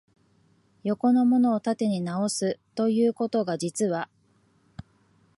[0.83, 4.09] 横のものを縦に直す、ということが、実は、